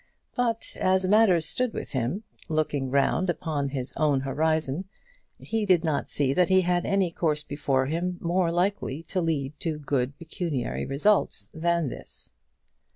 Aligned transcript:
But 0.33 0.75
as 0.81 1.05
matters 1.05 1.45
stood 1.45 1.73
with 1.73 1.91
him, 1.91 2.23
looking 2.49 2.89
round 2.89 3.29
upon 3.29 3.69
his 3.69 3.93
own 3.97 4.21
horizon, 4.21 4.85
he 5.37 5.63
did 5.63 5.83
not 5.83 6.09
see 6.09 6.33
that 6.33 6.49
he 6.49 6.61
had 6.61 6.87
any 6.87 7.11
course 7.11 7.43
before 7.43 7.85
him 7.85 8.17
more 8.19 8.51
likely 8.51 9.03
to 9.03 9.21
lead 9.21 9.53
to 9.59 9.77
good 9.77 10.17
pecuniary 10.17 10.87
results, 10.87 11.51
than 11.53 11.89
this. 11.89 12.31